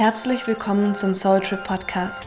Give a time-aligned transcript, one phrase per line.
[0.00, 2.26] Herzlich willkommen zum Soul Trip Podcast.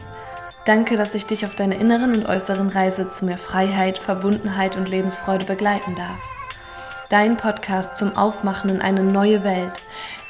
[0.64, 4.88] Danke, dass ich dich auf deiner inneren und äußeren Reise zu mehr Freiheit, Verbundenheit und
[4.88, 6.16] Lebensfreude begleiten darf.
[7.10, 9.72] Dein Podcast zum Aufmachen in eine neue Welt,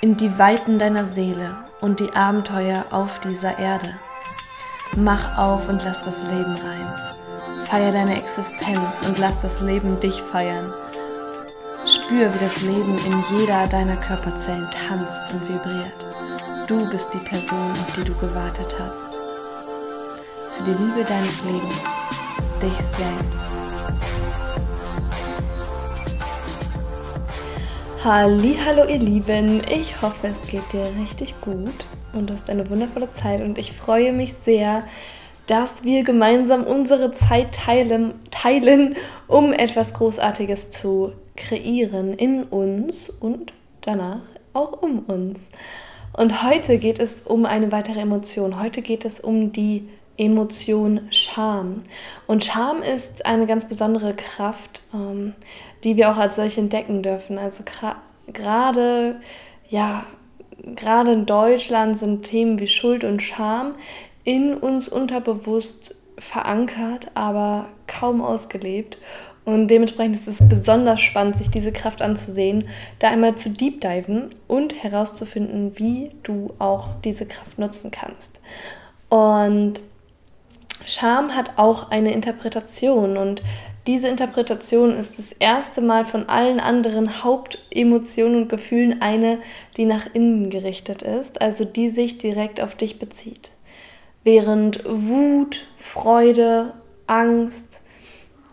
[0.01, 3.91] in die Weiten deiner Seele und die Abenteuer auf dieser Erde.
[4.97, 7.67] Mach auf und lass das Leben rein.
[7.67, 10.73] Feier deine Existenz und lass das Leben dich feiern.
[11.85, 16.07] Spür, wie das Leben in jeder deiner Körperzellen tanzt und vibriert.
[16.67, 19.15] Du bist die Person, auf die du gewartet hast.
[20.55, 21.75] Für die Liebe deines Lebens,
[22.63, 23.43] dich selbst.
[28.03, 33.11] Hallo ihr Lieben, ich hoffe es geht dir richtig gut und du hast eine wundervolle
[33.11, 34.85] Zeit und ich freue mich sehr,
[35.47, 38.97] dass wir gemeinsam unsere Zeit teilen, teilen,
[39.27, 43.53] um etwas Großartiges zu kreieren in uns und
[43.83, 44.23] danach
[44.55, 45.41] auch um uns.
[46.17, 48.61] Und heute geht es um eine weitere Emotion.
[48.61, 51.83] Heute geht es um die Emotion Scham.
[52.29, 55.35] Und Scham ist eine ganz besondere Kraft, ähm,
[55.83, 57.37] die wir auch als solche entdecken dürfen.
[57.37, 57.65] Also
[58.33, 59.21] gerade,
[59.69, 60.07] ja,
[60.77, 63.75] gerade in Deutschland sind Themen wie Schuld und Scham
[64.23, 68.99] in uns unterbewusst verankert, aber kaum ausgelebt.
[69.45, 72.65] Und dementsprechend ist es besonders spannend, sich diese Kraft anzusehen,
[72.99, 78.31] da einmal zu deep diven und herauszufinden, wie du auch diese Kraft nutzen kannst.
[79.11, 79.81] Und
[80.87, 83.43] Scham hat auch eine Interpretation und
[83.87, 89.39] diese Interpretation ist das erste Mal von allen anderen Hauptemotionen und Gefühlen eine,
[89.77, 93.51] die nach innen gerichtet ist, also die sich direkt auf dich bezieht.
[94.23, 96.73] Während Wut, Freude,
[97.07, 97.83] Angst,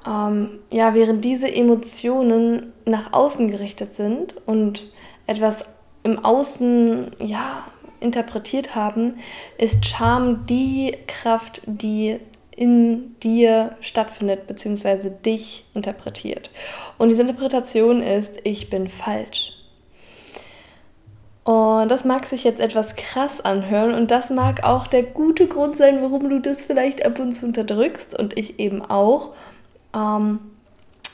[0.07, 4.91] ähm, ja, während diese Emotionen nach außen gerichtet sind und
[5.27, 5.65] etwas
[6.03, 7.65] im Außen, ja,
[7.99, 9.17] interpretiert haben,
[9.57, 12.19] ist Scham die Kraft, die
[12.55, 16.51] in dir stattfindet, beziehungsweise dich interpretiert.
[16.97, 19.53] Und diese Interpretation ist, ich bin falsch.
[21.43, 25.75] Und das mag sich jetzt etwas krass anhören und das mag auch der gute Grund
[25.75, 29.29] sein, warum du das vielleicht ab und zu unterdrückst und ich eben auch.
[29.95, 30.39] Ähm,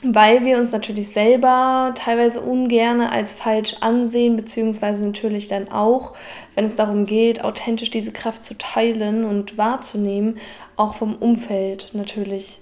[0.02, 6.12] weil wir uns natürlich selber teilweise ungern als falsch ansehen, beziehungsweise natürlich dann auch,
[6.54, 10.38] wenn es darum geht, authentisch diese Kraft zu teilen und wahrzunehmen,
[10.76, 12.60] auch vom Umfeld natürlich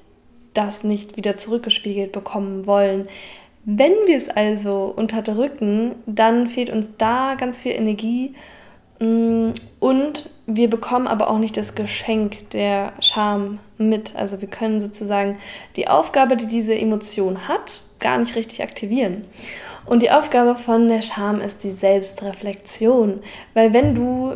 [0.54, 3.06] das nicht wieder zurückgespiegelt bekommen wollen.
[3.66, 8.34] Wenn wir es also unterdrücken, dann fehlt uns da ganz viel Energie
[8.98, 14.14] und wir bekommen aber auch nicht das Geschenk der Scham mit.
[14.16, 15.38] Also wir können sozusagen
[15.76, 19.24] die Aufgabe, die diese Emotion hat, gar nicht richtig aktivieren.
[19.84, 23.20] Und die Aufgabe von der Scham ist die Selbstreflexion.
[23.54, 24.34] Weil wenn du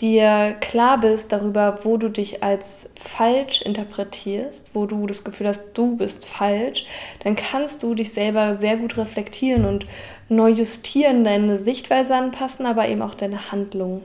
[0.00, 5.72] dir klar bist darüber, wo du dich als falsch interpretierst, wo du das Gefühl hast,
[5.74, 6.86] du bist falsch,
[7.22, 9.86] dann kannst du dich selber sehr gut reflektieren und
[10.34, 14.02] neu justieren, deine Sichtweise anpassen, aber eben auch deine Handlung.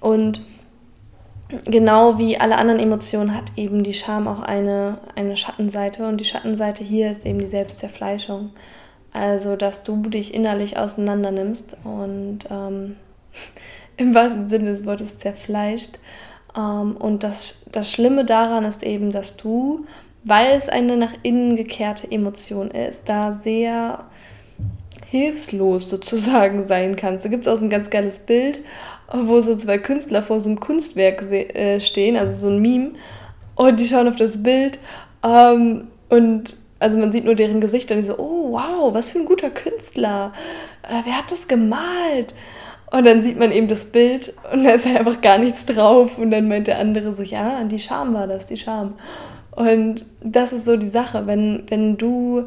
[0.00, 0.42] Und
[1.64, 6.24] genau wie alle anderen Emotionen hat eben die Scham auch eine, eine Schattenseite und die
[6.24, 8.50] Schattenseite hier ist eben die Selbstzerfleischung.
[9.12, 12.96] Also, dass du dich innerlich auseinander nimmst und ähm,
[13.96, 16.00] im wahrsten Sinne des Wortes zerfleischt.
[16.56, 19.86] Ähm, und das, das Schlimme daran ist eben, dass du,
[20.24, 24.04] weil es eine nach innen gekehrte Emotion ist, da sehr
[25.14, 27.24] hilflos sozusagen sein kannst.
[27.24, 28.60] Da gibt es auch so ein ganz geiles Bild
[29.12, 32.92] wo so zwei Künstler vor so einem Kunstwerk äh, stehen, also so ein Meme,
[33.54, 34.78] und die schauen auf das Bild
[35.24, 39.20] ähm, und also man sieht nur deren Gesichter und die so, oh wow, was für
[39.20, 40.32] ein guter Künstler,
[40.82, 42.34] äh, wer hat das gemalt?
[42.90, 46.18] Und dann sieht man eben das Bild und da ist halt einfach gar nichts drauf
[46.18, 48.94] und dann meint der andere so, ja, die Scham war das, die Scham.
[49.50, 52.44] Und das ist so die Sache, wenn, wenn du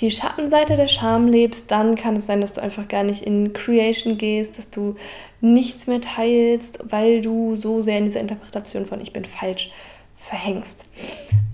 [0.00, 3.52] die Schattenseite der Scham lebst, dann kann es sein, dass du einfach gar nicht in
[3.52, 4.96] Creation gehst, dass du
[5.40, 9.70] nichts mehr teilst, weil du so sehr in dieser Interpretation von ich bin falsch
[10.16, 10.84] verhängst.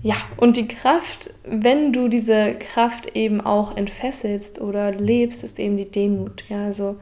[0.03, 5.77] Ja, und die Kraft, wenn du diese Kraft eben auch entfesselst oder lebst, ist eben
[5.77, 6.43] die Demut.
[6.49, 6.97] Ja, also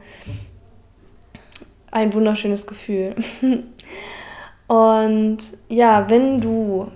[1.90, 3.14] ein wunderschönes Gefühl.
[4.68, 5.38] Und
[5.68, 6.88] ja, wenn du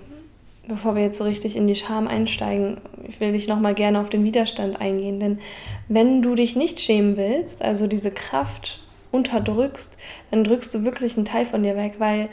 [0.71, 2.77] bevor wir jetzt so richtig in die Scham einsteigen,
[3.19, 5.39] will dich nochmal gerne auf den Widerstand eingehen, denn
[5.87, 8.79] wenn du dich nicht schämen willst, also diese Kraft
[9.11, 9.97] unterdrückst,
[10.29, 12.29] dann drückst du wirklich einen Teil von dir weg, weil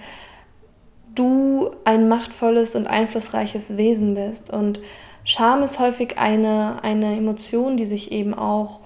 [1.14, 4.52] du ein machtvolles und einflussreiches Wesen bist.
[4.52, 4.80] Und
[5.24, 8.80] Scham ist häufig eine, eine Emotion, die sich eben auch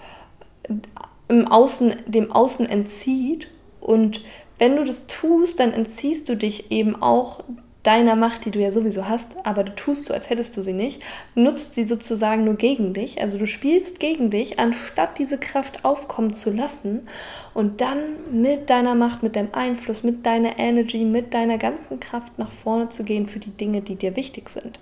[1.29, 3.49] im Außen, dem Außen entzieht
[3.81, 4.23] und
[4.59, 7.41] wenn du das tust, dann entziehst du dich eben auch
[7.83, 10.73] deiner Macht, die du ja sowieso hast, aber du tust so, als hättest du sie
[10.73, 11.03] nicht,
[11.35, 13.21] nutzt sie sozusagen nur gegen dich.
[13.21, 17.09] Also du spielst gegen dich, anstatt diese Kraft aufkommen zu lassen
[17.55, 17.99] und dann
[18.31, 22.89] mit deiner Macht, mit deinem Einfluss, mit deiner Energy, mit deiner ganzen Kraft nach vorne
[22.89, 24.79] zu gehen für die Dinge, die dir wichtig sind.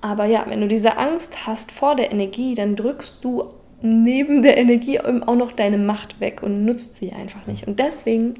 [0.00, 3.44] Aber ja, wenn du diese Angst hast vor der Energie, dann drückst du
[3.80, 7.66] neben der Energie auch noch deine Macht weg und nutzt sie einfach nicht.
[7.66, 8.34] Und deswegen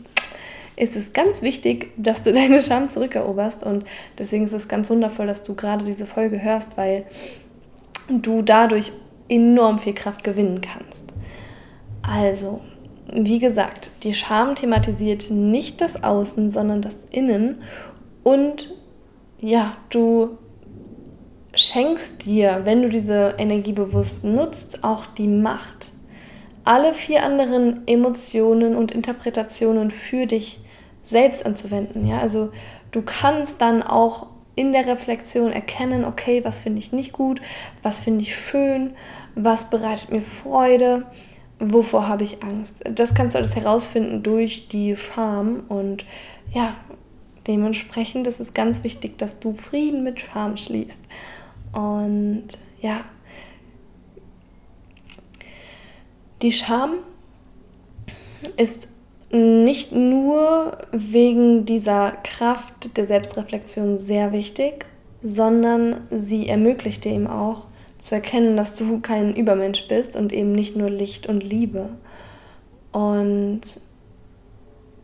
[0.78, 3.64] ist es ganz wichtig, dass du deine Scham zurückeroberst.
[3.64, 3.84] Und
[4.18, 7.04] deswegen ist es ganz wundervoll, dass du gerade diese Folge hörst, weil
[8.08, 8.92] du dadurch
[9.28, 11.04] enorm viel Kraft gewinnen kannst.
[12.02, 12.60] Also,
[13.12, 17.62] wie gesagt, die Scham thematisiert nicht das Außen, sondern das Innen.
[18.22, 18.74] Und
[19.40, 20.38] ja, du
[21.54, 25.92] schenkst dir, wenn du diese Energie bewusst nutzt, auch die Macht,
[26.64, 30.60] alle vier anderen Emotionen und Interpretationen für dich
[31.02, 32.06] selbst anzuwenden.
[32.06, 32.18] Ja?
[32.18, 32.50] Also
[32.90, 37.40] du kannst dann auch in der Reflexion erkennen, okay, was finde ich nicht gut,
[37.82, 38.90] was finde ich schön,
[39.36, 41.06] was bereitet mir Freude,
[41.60, 42.82] wovor habe ich Angst.
[42.92, 46.04] Das kannst du alles herausfinden durch die Scham und
[46.52, 46.74] ja,
[47.46, 51.00] dementsprechend ist es ganz wichtig, dass du Frieden mit Scham schließt.
[51.72, 52.48] Und
[52.80, 53.04] ja,
[56.42, 56.94] die Scham
[58.56, 58.88] ist
[59.30, 64.86] nicht nur wegen dieser Kraft der Selbstreflexion sehr wichtig,
[65.20, 67.66] sondern sie ermöglicht dir eben auch
[67.98, 71.90] zu erkennen, dass du kein Übermensch bist und eben nicht nur Licht und Liebe.
[72.92, 73.60] Und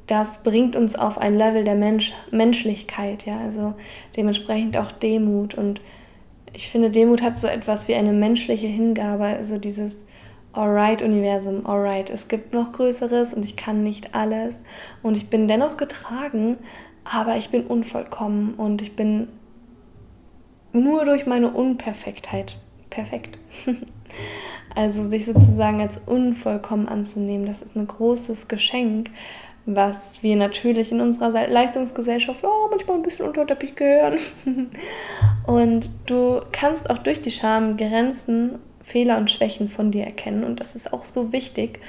[0.07, 3.75] das bringt uns auf ein Level der Mensch Menschlichkeit, ja, also
[4.17, 5.55] dementsprechend auch Demut.
[5.55, 5.81] Und
[6.53, 10.07] ich finde, Demut hat so etwas wie eine menschliche Hingabe, also dieses
[10.55, 14.63] alright Universum, alright, es gibt noch Größeres und ich kann nicht alles
[15.03, 16.59] und ich bin dennoch getragen,
[17.05, 19.29] aber ich bin unvollkommen und ich bin
[20.73, 22.57] nur durch meine Unperfektheit
[22.91, 23.39] perfekt.
[24.75, 29.11] also sich sozusagen als unvollkommen anzunehmen, das ist ein großes Geschenk,
[29.67, 34.19] was wir natürlich in unserer Leistungsgesellschaft oh, manchmal ein bisschen unter Teppich gehören.
[35.47, 40.45] und du kannst auch durch die Scham Grenzen Fehler und Schwächen von dir erkennen.
[40.45, 41.81] Und das ist auch so wichtig,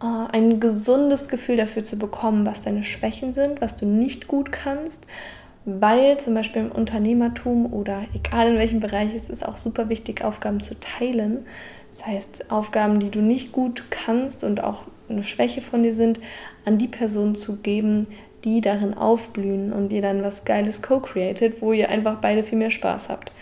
[0.00, 4.52] äh, ein gesundes Gefühl dafür zu bekommen, was deine Schwächen sind, was du nicht gut
[4.52, 5.06] kannst.
[5.64, 10.24] Weil zum Beispiel im Unternehmertum oder egal in welchem Bereich es ist auch super wichtig,
[10.24, 11.46] Aufgaben zu teilen.
[11.90, 16.20] Das heißt, Aufgaben, die du nicht gut kannst und auch eine Schwäche von dir sind,
[16.64, 18.06] an die Person zu geben,
[18.44, 22.70] die darin aufblühen und ihr dann was Geiles co-created, wo ihr einfach beide viel mehr
[22.70, 23.32] Spaß habt.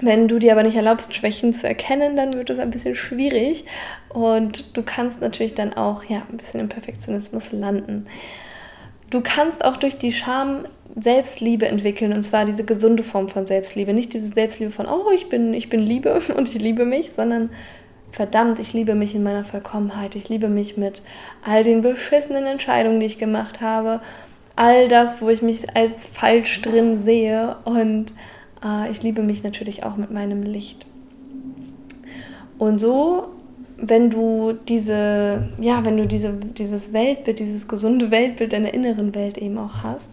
[0.00, 3.64] Wenn du dir aber nicht erlaubst, Schwächen zu erkennen, dann wird es ein bisschen schwierig
[4.08, 8.06] und du kannst natürlich dann auch ja, ein bisschen im Perfektionismus landen.
[9.10, 10.64] Du kannst auch durch die Scham
[11.00, 13.92] Selbstliebe entwickeln und zwar diese gesunde Form von Selbstliebe.
[13.92, 17.50] Nicht diese Selbstliebe von, oh, ich bin, ich bin Liebe und ich liebe mich, sondern
[18.10, 20.14] verdammt, ich liebe mich in meiner Vollkommenheit.
[20.14, 21.02] Ich liebe mich mit
[21.44, 24.00] all den beschissenen Entscheidungen, die ich gemacht habe.
[24.56, 28.12] All das, wo ich mich als falsch drin sehe und
[28.64, 30.86] äh, ich liebe mich natürlich auch mit meinem Licht.
[32.58, 33.28] Und so,
[33.76, 39.38] wenn du diese, ja, wenn du diese, dieses Weltbild, dieses gesunde Weltbild deiner inneren Welt
[39.38, 40.10] eben auch hast,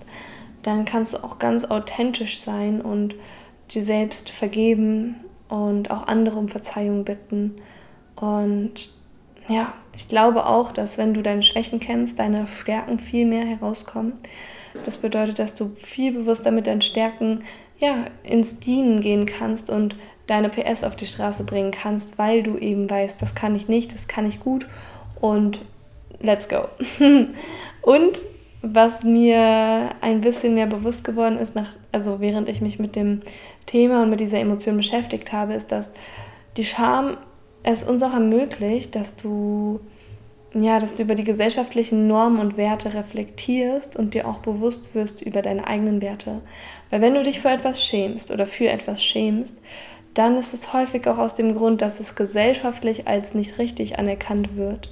[0.62, 3.16] dann kannst du auch ganz authentisch sein und
[3.72, 5.16] dir selbst vergeben
[5.50, 7.56] und auch andere um Verzeihung bitten.
[8.16, 8.90] Und
[9.48, 14.14] ja, ich glaube auch, dass wenn du deine Schwächen kennst, deine Stärken viel mehr herauskommen.
[14.86, 17.40] Das bedeutet, dass du viel bewusster mit deinen Stärken
[17.80, 19.96] ja, ins Dienen gehen kannst und
[20.28, 23.94] deine PS auf die Straße bringen kannst, weil du eben weißt, das kann ich nicht,
[23.94, 24.66] das kann ich gut
[25.20, 25.62] und
[26.20, 26.68] let's go.
[27.82, 28.22] und
[28.62, 33.22] was mir ein bisschen mehr bewusst geworden ist, nach, also während ich mich mit dem
[33.68, 35.94] Thema und mit dieser Emotion beschäftigt habe, ist, dass
[36.58, 37.18] die Scham
[37.62, 39.80] es uns auch ermöglicht, dass du
[40.64, 45.22] ja, dass du über die gesellschaftlichen Normen und Werte reflektierst und dir auch bewusst wirst
[45.22, 46.42] über deine eigenen Werte.
[46.90, 49.62] Weil wenn du dich vor etwas schämst oder für etwas schämst,
[50.14, 54.56] dann ist es häufig auch aus dem Grund, dass es gesellschaftlich als nicht richtig anerkannt
[54.56, 54.90] wird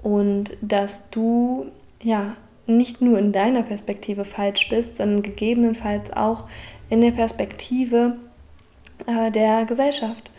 [0.00, 1.66] und dass du
[2.02, 2.36] ja
[2.66, 6.44] nicht nur in deiner Perspektive falsch bist, sondern gegebenenfalls auch
[6.88, 8.16] in der Perspektive
[9.06, 10.30] äh, der Gesellschaft.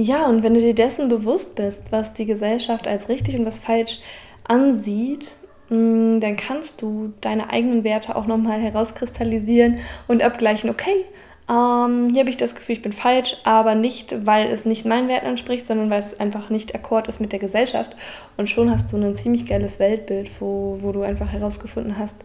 [0.00, 3.58] Ja, und wenn du dir dessen bewusst bist, was die Gesellschaft als richtig und was
[3.58, 3.98] falsch
[4.44, 5.32] ansieht,
[5.70, 11.04] mm, dann kannst du deine eigenen Werte auch nochmal herauskristallisieren und abgleichen, okay,
[11.50, 15.08] ähm, hier habe ich das Gefühl, ich bin falsch, aber nicht, weil es nicht meinen
[15.08, 17.96] Werten entspricht, sondern weil es einfach nicht akkord ist mit der Gesellschaft.
[18.36, 22.22] Und schon hast du ein ziemlich geiles Weltbild, wo, wo du einfach herausgefunden hast,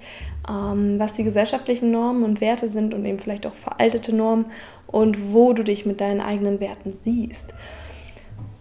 [0.47, 4.45] ähm, was die gesellschaftlichen Normen und Werte sind und eben vielleicht auch veraltete Normen
[4.93, 7.53] und wo du dich mit deinen eigenen Werten siehst.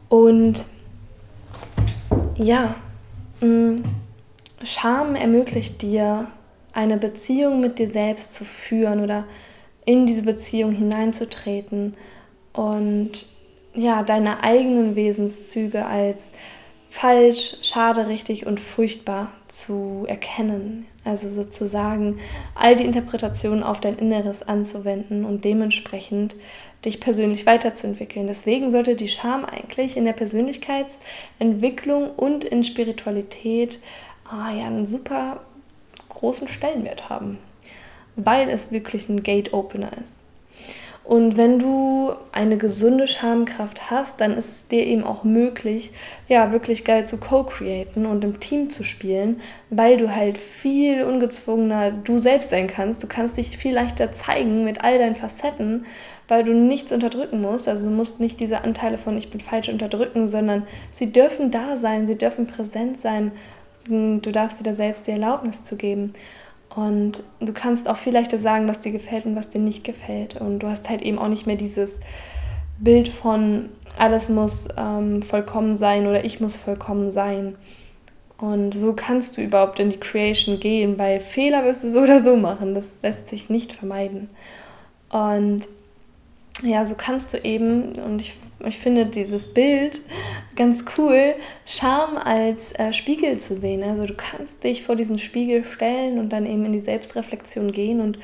[0.08, 0.64] Und
[2.36, 2.74] ja,
[3.40, 3.82] mm,
[4.64, 6.28] Scham ermöglicht dir,
[6.72, 9.24] eine Beziehung mit dir selbst zu führen oder
[9.84, 11.94] in diese Beziehung hineinzutreten
[12.54, 13.26] und
[13.74, 16.32] ja, deine eigenen Wesenszüge als
[16.88, 20.86] falsch, schade, richtig und furchtbar zu erkennen.
[21.04, 22.18] Also sozusagen
[22.54, 26.36] all die Interpretationen auf dein Inneres anzuwenden und dementsprechend
[26.84, 28.26] dich persönlich weiterzuentwickeln.
[28.26, 33.80] Deswegen sollte die Scham eigentlich in der Persönlichkeitsentwicklung und in Spiritualität
[34.24, 35.40] ah, ja, einen super
[36.08, 37.38] großen Stellenwert haben
[38.16, 40.21] weil es wirklich ein Gate-Opener ist.
[41.04, 45.90] Und wenn du eine gesunde Schamkraft hast, dann ist es dir eben auch möglich,
[46.28, 51.90] ja, wirklich geil zu co-createn und im Team zu spielen, weil du halt viel ungezwungener
[51.90, 53.02] du selbst sein kannst.
[53.02, 55.86] Du kannst dich viel leichter zeigen mit all deinen Facetten,
[56.28, 57.68] weil du nichts unterdrücken musst.
[57.68, 61.76] Also du musst nicht diese Anteile von ich bin falsch unterdrücken, sondern sie dürfen da
[61.76, 63.32] sein, sie dürfen präsent sein.
[63.88, 66.12] Du darfst dir da selbst die Erlaubnis zu geben.
[66.74, 70.40] Und du kannst auch viel leichter sagen, was dir gefällt und was dir nicht gefällt.
[70.40, 72.00] Und du hast halt eben auch nicht mehr dieses
[72.78, 77.56] Bild von, alles muss ähm, vollkommen sein oder ich muss vollkommen sein.
[78.38, 82.22] Und so kannst du überhaupt in die Creation gehen, weil Fehler wirst du so oder
[82.22, 82.74] so machen.
[82.74, 84.30] Das lässt sich nicht vermeiden.
[85.10, 85.68] Und
[86.62, 88.34] ja, so kannst du eben, und ich,
[88.66, 90.00] ich finde dieses Bild
[90.56, 91.34] ganz cool,
[91.66, 93.82] Scham als äh, Spiegel zu sehen.
[93.82, 98.00] Also du kannst dich vor diesen Spiegel stellen und dann eben in die Selbstreflexion gehen
[98.00, 98.18] und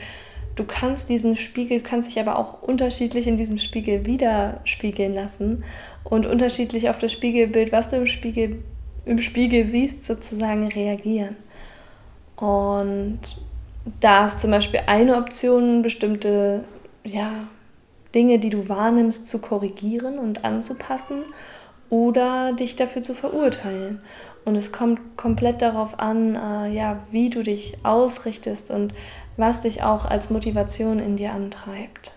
[0.54, 5.64] du kannst diesen Spiegel, kannst dich aber auch unterschiedlich in diesem Spiegel widerspiegeln lassen
[6.04, 8.62] und unterschiedlich auf das Spiegelbild, was du im Spiegel,
[9.07, 11.37] im Spiegel siehst, sozusagen reagieren.
[12.37, 13.21] Und
[14.00, 16.64] da ist zum Beispiel eine Option, bestimmte,
[17.04, 17.49] ja,
[18.15, 21.25] Dinge, die du wahrnimmst, zu korrigieren und anzupassen
[21.91, 24.00] oder dich dafür zu verurteilen.
[24.45, 28.95] Und es kommt komplett darauf an, äh, ja, wie du dich ausrichtest und
[29.37, 32.12] was dich auch als Motivation in dir antreibt.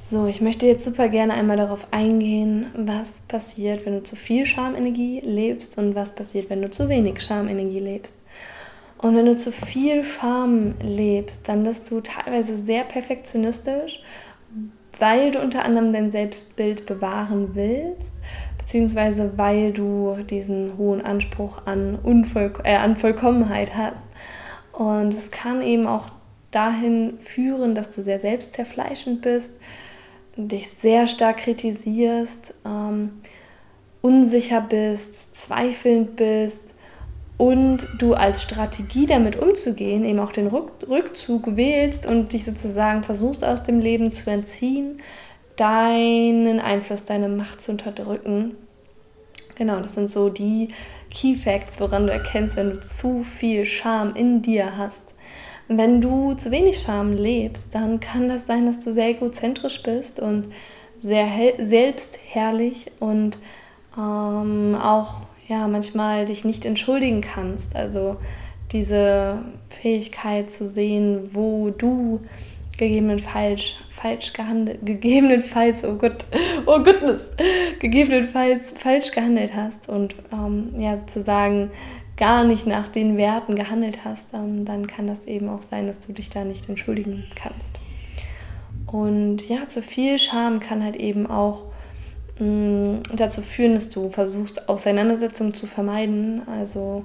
[0.00, 4.46] So, ich möchte jetzt super gerne einmal darauf eingehen, was passiert, wenn du zu viel
[4.46, 8.16] Schamenergie lebst und was passiert, wenn du zu wenig Schamenergie lebst.
[8.98, 14.02] Und wenn du zu viel Scham lebst, dann bist du teilweise sehr perfektionistisch,
[14.98, 18.16] weil du unter anderem dein Selbstbild bewahren willst,
[18.58, 24.04] beziehungsweise weil du diesen hohen Anspruch an, Unvoll äh, an Vollkommenheit hast.
[24.72, 26.08] Und es kann eben auch
[26.50, 29.60] dahin führen, dass du sehr selbstzerfleischend bist,
[30.36, 33.20] dich sehr stark kritisierst, ähm,
[34.02, 36.74] unsicher bist, zweifelnd bist
[37.38, 43.44] und du als Strategie damit umzugehen, eben auch den Rückzug wählst und dich sozusagen versuchst
[43.44, 45.00] aus dem Leben zu entziehen,
[45.56, 48.56] deinen Einfluss, deine Macht zu unterdrücken.
[49.54, 50.68] Genau, das sind so die
[51.10, 55.14] Key Facts, woran du erkennst, wenn du zu viel Scham in dir hast.
[55.68, 60.18] Wenn du zu wenig Scham lebst, dann kann das sein, dass du sehr egozentrisch bist
[60.18, 60.48] und
[60.98, 61.28] sehr
[61.58, 63.38] selbstherrlich und
[63.96, 67.74] ähm, auch ja manchmal dich nicht entschuldigen kannst.
[67.74, 68.16] Also
[68.72, 72.20] diese Fähigkeit zu sehen, wo du
[72.76, 76.26] gegebenenfalls falsch gehandelt, gegebenenfalls, oh Gott,
[76.66, 77.22] oh Goodness,
[77.80, 81.70] gegebenenfalls falsch gehandelt hast und ähm, ja sozusagen
[82.16, 86.00] gar nicht nach den Werten gehandelt hast, ähm, dann kann das eben auch sein, dass
[86.00, 87.72] du dich da nicht entschuldigen kannst.
[88.86, 91.64] Und ja, zu viel Scham kann halt eben auch
[92.38, 96.42] Mm, dazu führen, dass du versuchst, Auseinandersetzungen zu vermeiden.
[96.46, 97.04] Also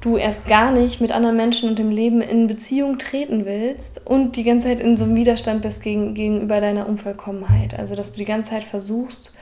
[0.00, 4.36] du erst gar nicht mit anderen Menschen und dem Leben in Beziehung treten willst und
[4.36, 7.78] die ganze Zeit in so einem Widerstand bist gegen, gegenüber deiner Unvollkommenheit.
[7.78, 9.32] Also dass du die ganze Zeit versuchst,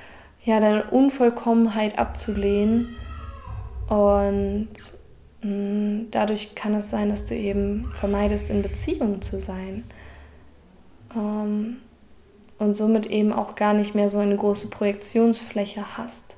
[0.44, 2.96] ja, deine Unvollkommenheit abzulehnen
[3.88, 4.68] und
[5.42, 9.84] mh, mm, dadurch kann es sein, dass du eben vermeidest, in Beziehung zu sein.
[11.16, 11.78] Ähm,
[12.58, 16.36] und somit eben auch gar nicht mehr so eine große Projektionsfläche hast.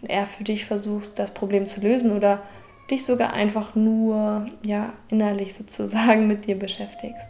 [0.00, 2.42] Und eher für dich versuchst, das Problem zu lösen oder
[2.90, 7.28] dich sogar einfach nur ja, innerlich sozusagen mit dir beschäftigst.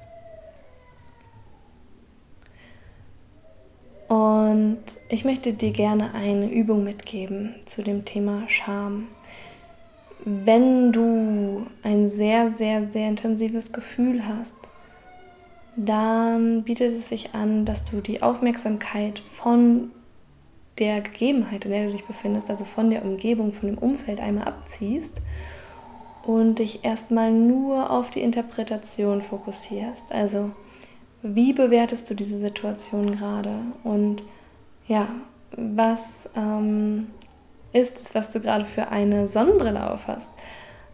[4.09, 4.79] Und
[5.11, 9.09] ich möchte dir gerne eine Übung mitgeben zu dem Thema Scham.
[10.25, 14.57] wenn du ein sehr, sehr, sehr intensives Gefühl hast,
[15.79, 19.93] dann bietet es sich an, dass du die Aufmerksamkeit von
[20.79, 24.49] der Gegebenheit, in der du dich befindest, also von der Umgebung, von dem Umfeld einmal
[24.49, 25.23] abziehst
[26.25, 30.11] und dich erstmal nur auf die Interpretation fokussierst.
[30.11, 30.51] Also,
[31.23, 33.61] wie bewertest du diese Situation gerade?
[33.85, 34.25] Und
[34.89, 35.09] ja,
[35.53, 37.09] was ähm,
[37.73, 40.33] ist es, was du gerade für eine Sonnenbrille auf hast?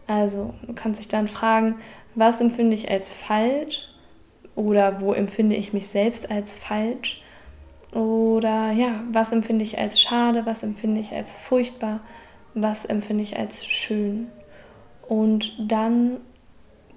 [0.05, 1.75] Also, du kannst dich dann fragen,
[2.13, 3.89] was empfinde ich als falsch
[4.55, 7.21] oder wo empfinde ich mich selbst als falsch?
[7.91, 12.01] Oder ja, was empfinde ich als schade, was empfinde ich als furchtbar,
[12.53, 14.27] was empfinde ich als schön.
[15.07, 16.17] Und dann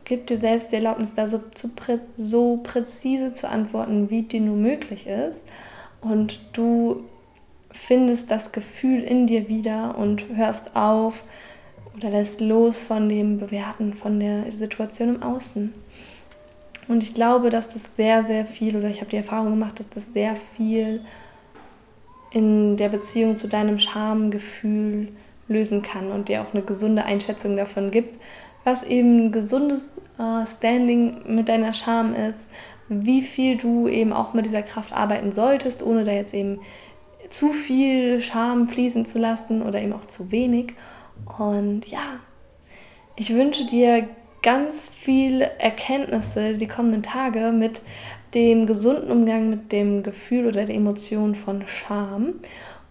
[0.04, 1.70] gib dir selbst die Erlaubnis, da so, zu,
[2.16, 5.48] so präzise zu antworten, wie dir nur möglich ist.
[6.00, 7.04] Und du
[7.70, 11.24] findest das Gefühl in dir wieder und hörst auf
[11.96, 15.74] oder lässt los von dem Bewerten von der Situation im Außen.
[16.88, 19.90] Und ich glaube, dass das sehr, sehr viel, oder ich habe die Erfahrung gemacht, dass
[19.90, 21.02] das sehr viel
[22.30, 25.08] in der Beziehung zu deinem Schamgefühl
[25.48, 28.18] lösen kann und dir auch eine gesunde Einschätzung davon gibt,
[28.64, 32.48] was eben ein gesundes äh, Standing mit deiner Scham ist,
[32.88, 36.60] wie viel du eben auch mit dieser Kraft arbeiten solltest, ohne da jetzt eben
[37.28, 40.74] zu viel Scham fließen zu lassen oder eben auch zu wenig.
[41.38, 42.20] Und ja,
[43.16, 44.08] ich wünsche dir
[44.42, 47.82] ganz viele Erkenntnisse die kommenden Tage mit
[48.34, 52.34] dem gesunden Umgang mit dem Gefühl oder der Emotion von Scham.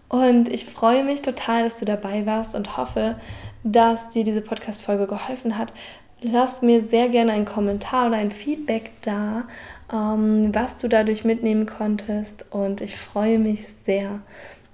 [0.08, 3.16] Und ich freue mich total, dass du dabei warst und hoffe,
[3.62, 5.72] dass dir diese Podcast-Folge geholfen hat.
[6.20, 9.44] Lass mir sehr gerne einen Kommentar oder ein Feedback da,
[9.92, 12.46] ähm, was du dadurch mitnehmen konntest.
[12.50, 14.20] Und ich freue mich sehr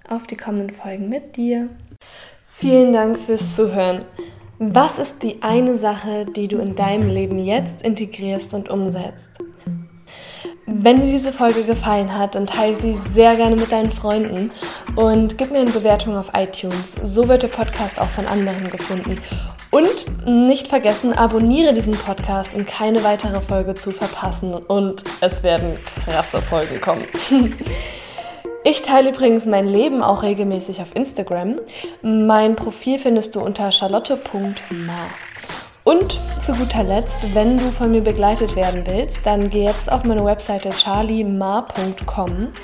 [0.08, 1.68] auf die kommenden Folgen mit dir.
[2.46, 4.04] Vielen Dank fürs Zuhören.
[4.58, 9.30] Was ist die eine Sache, die du in deinem Leben jetzt integrierst und umsetzt?
[10.66, 14.52] Wenn dir diese Folge gefallen hat, dann teile sie sehr gerne mit deinen Freunden
[14.94, 16.96] und gib mir eine Bewertung auf iTunes.
[17.02, 19.20] So wird der Podcast auch von anderen gefunden.
[19.70, 24.54] Und nicht vergessen, abonniere diesen Podcast, um keine weitere Folge zu verpassen.
[24.54, 27.06] Und es werden krasse Folgen kommen.
[28.66, 31.60] Ich teile übrigens mein Leben auch regelmäßig auf Instagram.
[32.00, 35.10] Mein Profil findest du unter charlotte.ma.
[35.84, 40.04] Und zu guter Letzt, wenn du von mir begleitet werden willst, dann geh jetzt auf
[40.04, 42.54] meine Webseite charliemar.com.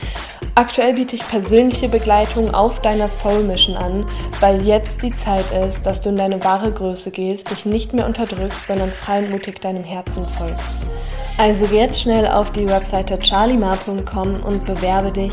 [0.60, 4.04] Aktuell biete ich persönliche Begleitung auf deiner Soul Mission an,
[4.40, 8.04] weil jetzt die Zeit ist, dass du in deine wahre Größe gehst, dich nicht mehr
[8.04, 10.76] unterdrückst, sondern frei und mutig deinem Herzen folgst.
[11.38, 15.32] Also geh jetzt schnell auf die Webseite charliemar.com und bewerbe dich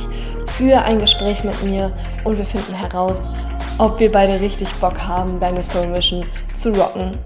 [0.55, 1.91] für ein Gespräch mit mir
[2.23, 3.29] und wir finden heraus,
[3.79, 7.17] ob wir beide richtig Bock haben, deine Soul Mission zu rocken.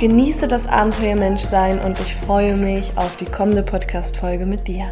[0.00, 4.84] Genieße das Abenteuer Menschsein und ich freue mich auf die kommende Podcast-Folge mit dir.